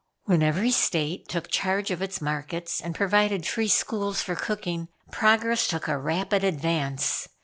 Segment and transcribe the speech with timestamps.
[0.23, 5.67] When every state took charge of its markets and provided free schools for cooking, progress
[5.67, 7.27] took a rapid advance.